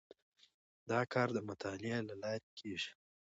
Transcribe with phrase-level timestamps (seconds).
[0.89, 2.91] دا کار د مطالعې له لارې کیږي.